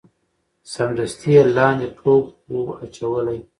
[0.71, 3.39] سمدستي یې لاندي ټوپ وو اچولی